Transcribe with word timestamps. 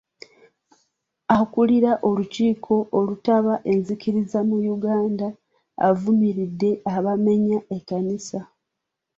Akulira 1.37 1.91
olukiiko 2.07 2.75
olutaba 2.97 3.53
enzikiriza 3.71 4.39
mu 4.49 4.57
Uganda 4.75 5.27
avumiridde 5.87 6.69
abaamenye 6.95 7.57
ekkanisa. 7.75 8.39